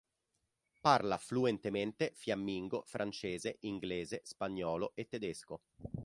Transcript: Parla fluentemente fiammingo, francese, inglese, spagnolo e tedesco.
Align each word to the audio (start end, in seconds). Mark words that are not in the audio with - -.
Parla 0.81 1.19
fluentemente 1.19 2.11
fiammingo, 2.15 2.81
francese, 2.87 3.57
inglese, 3.59 4.21
spagnolo 4.23 4.93
e 4.95 5.05
tedesco. 5.05 5.61